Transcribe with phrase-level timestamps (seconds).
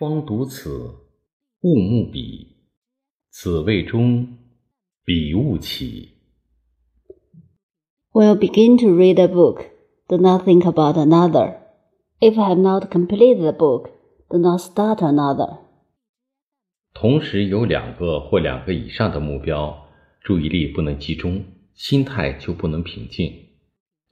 [0.00, 0.94] 方读此，
[1.60, 2.56] 勿慕彼。
[3.28, 4.38] 此谓中，
[5.04, 6.12] 彼勿起。
[8.10, 9.66] When you begin to read a book,
[10.08, 11.58] do not think about another.
[12.18, 13.90] If you have not completed the book,
[14.30, 15.58] do not start another.
[16.94, 19.86] 同时有两个或两个以上的目标，
[20.22, 21.44] 注意力不能集中，
[21.74, 23.30] 心态就不能平静。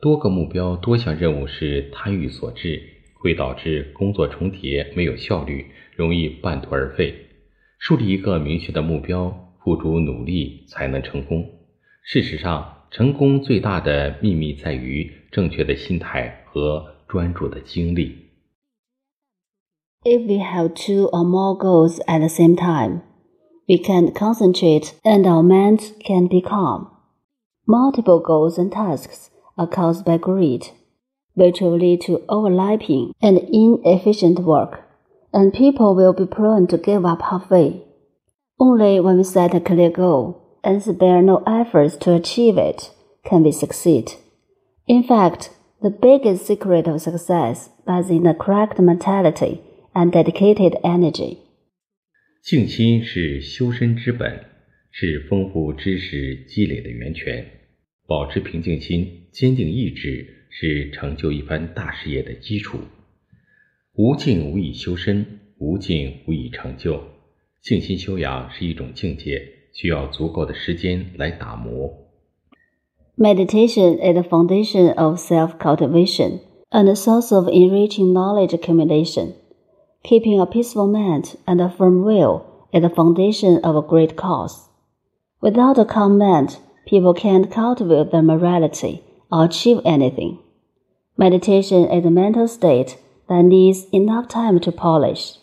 [0.02, 2.82] 多个目标、多项任务是贪欲所致，
[3.17, 7.13] 会导致工作重叠，没有效率，容易半途而废。
[7.79, 11.45] 树立一个明确的目标，付出努力才能成功。
[12.03, 18.29] 事实上，成功最大的秘密在于正确的心态和专注的精力。
[20.03, 23.01] If we have two or more goals at the same time,
[23.67, 26.87] we can concentrate and our minds can be calm.
[27.65, 30.67] Multiple goals and tasks are caused by greed,
[31.37, 34.81] which will lead to overlapping and inefficient work,
[35.31, 37.81] and people will be prone to give up halfway.
[38.59, 42.91] Only when we set a clear goal and spare no efforts to achieve it
[43.25, 44.13] can we succeed.
[44.87, 45.49] In fact,
[45.81, 49.61] the biggest secret of success lies in the correct mentality
[49.93, 51.39] and dedicated energy.
[52.43, 54.45] 静心是修身之本，
[54.91, 57.45] 是丰富知识积累的源泉。
[58.05, 62.77] 保持平静心、坚定意志， 是成就一番大事业的基础。
[63.95, 66.99] 无静无以修身，无静无以成就。
[67.61, 69.41] 静心修养是一种境界，
[69.73, 71.93] 需要足够的时间来打磨。
[73.15, 76.39] Meditation is the foundation of self cultivation
[76.71, 79.33] and a source of enriching knowledge accumulation.
[80.03, 84.67] Keeping a peaceful mind and a firm will is the foundation of a great cause.
[85.39, 90.39] Without a calm mind, people can't cultivate their morality or achieve anything.
[91.20, 92.96] Meditation is a mental state
[93.28, 95.34] that needs enough time to polish.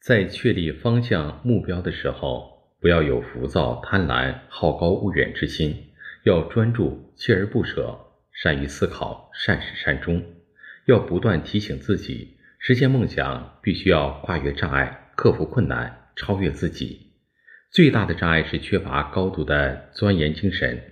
[0.00, 5.92] 在确立方向、目标的时候，不要有浮躁、贪婪、好高骛远之心，
[6.24, 7.96] 要专注、锲而不舍，
[8.32, 10.20] 善于思考，善始善终。
[10.86, 17.12] 要不断提醒自己，实现梦想必须要跨越障碍，克服困难，超越自己。
[17.70, 20.82] 最大的障碍是缺乏高度的钻研精神，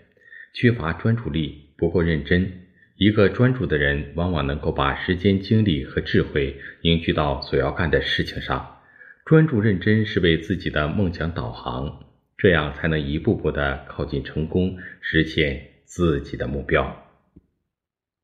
[0.55, 2.68] 缺乏专注力，不够认真。
[2.99, 8.79] 一个专注的人，往往能够把时间、精力和智慧凝聚到所要干的事情上。
[9.25, 12.01] 专注认真是为自己的梦想导航，
[12.37, 16.93] 这样才能一步步的靠近成功，实现自己的目标。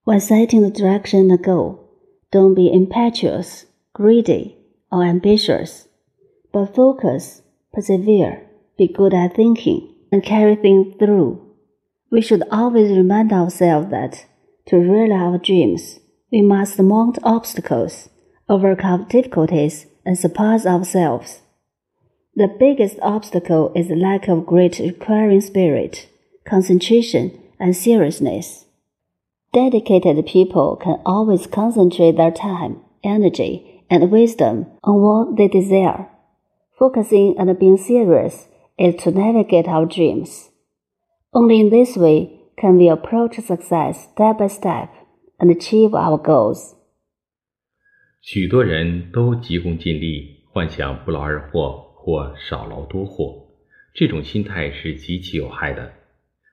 [0.04, 1.78] When setting the direction and goal,
[2.32, 3.62] don't be impetuous,
[3.92, 4.54] greedy,
[4.90, 5.84] or ambitious,
[6.50, 8.38] but focus, persevere,
[8.76, 11.38] be good at thinking, and carry things through.
[12.10, 14.26] We should always remind ourselves that
[14.66, 16.00] to realize our dreams,
[16.32, 18.08] we must mount obstacles,
[18.48, 21.40] overcome difficulties, and surpass ourselves.
[22.34, 26.08] The biggest obstacle is the lack of great requiring spirit,
[26.44, 28.64] concentration, and seriousness.
[29.52, 36.08] Dedicated people can always concentrate their time, energy, and wisdom on what they desire.
[36.76, 40.50] Focusing and being serious is to navigate our dreams.
[41.32, 44.88] Only in this way can we approach success step by step
[45.38, 46.74] and achieve our goals.
[48.20, 53.48] 许多人都急功近利，幻想不劳而获或少劳多获，
[53.92, 55.92] 这种心态是极其有害的，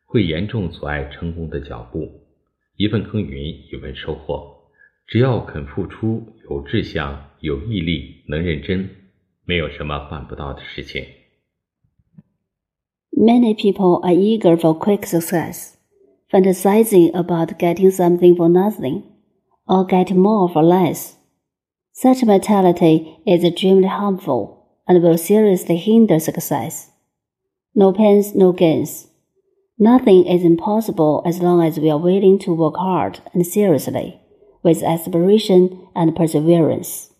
[0.05, 2.09] 会严重阻碍成功的脚步。
[2.75, 4.71] 一份耕耘一份收获，
[5.07, 8.89] 只要肯付出，有志向、有毅力、能认真，
[9.45, 11.05] 没有什么办不到的事情。
[13.11, 15.75] Many people are eager for quick success,
[16.31, 19.03] fantasizing about getting something for nothing
[19.67, 21.15] or getting more for less.
[21.93, 26.89] Such mentality is extremely harmful and will seriously hinder success.
[27.75, 29.07] No pains, no gains.
[29.77, 34.19] Nothing is impossible as long as we are willing to work hard and seriously,
[34.63, 37.10] with aspiration and perseverance.